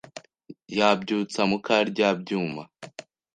Yabyutse 0.77 1.39
mu 1.49 1.57
Karyabyuma 1.65 2.63